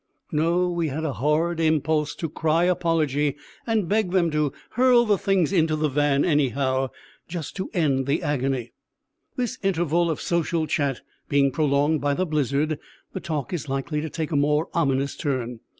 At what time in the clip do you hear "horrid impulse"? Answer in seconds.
1.21-2.15